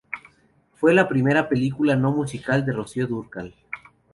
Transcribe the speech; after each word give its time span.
Fue 0.77 0.95
la 0.95 1.07
primera 1.07 1.47
película 1.47 1.95
no 1.95 2.11
musical 2.11 2.65
de 2.65 2.73
Rocío 2.73 3.05
Dúrcal. 3.05 3.53